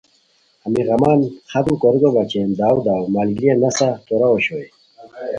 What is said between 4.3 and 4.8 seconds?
اوشوئے